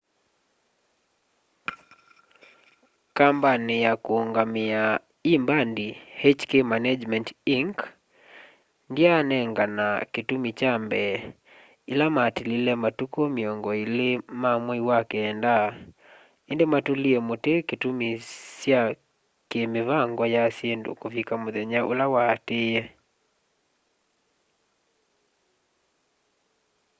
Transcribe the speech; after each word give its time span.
kambani 3.17 3.75
ya 3.85 3.93
kũũngamĩa 4.03 4.83
ĩ 5.31 5.33
mbandi 5.43 5.87
hk 6.39 6.51
management 6.71 7.27
inc 7.57 7.77
ndyanengana 8.91 9.87
kĩtumi 10.13 10.49
kya 10.59 10.73
mbee 10.83 11.13
ĩla 11.91 12.05
matilile 12.15 12.73
matukũ 12.83 13.21
mĩongo 13.35 13.71
ĩlĩ 13.83 14.09
ma 14.41 14.51
mwei 14.65 14.83
wa 14.89 14.99
kenda 15.11 15.55
ĩndĩ 16.51 16.65
matũlie 16.73 17.17
mũtĩ 17.27 17.51
itumi 17.73 18.09
sya 18.59 18.81
kĩ 19.49 19.61
mĩvango 19.73 20.23
ya 20.35 20.43
syĩndũ 20.55 20.91
kũvika 21.01 21.33
mũthenya 21.43 21.79
ũla 21.91 22.05
waatĩĩe 22.13 22.81